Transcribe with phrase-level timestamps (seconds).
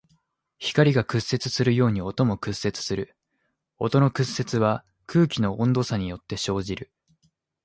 [0.57, 3.15] 光が屈折するように音も屈折する。
[3.77, 6.91] 音の屈折は空気の温度差によって生じる。